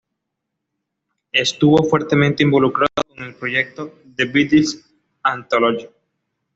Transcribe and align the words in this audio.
Estuvo 1.31 1.83
fuertemente 1.83 2.41
involucrado 2.41 2.87
con 3.07 3.23
el 3.23 3.35
proyecto 3.35 3.99
"The 4.15 4.25
Beatles 4.25 4.83
Anthology". 5.21 5.89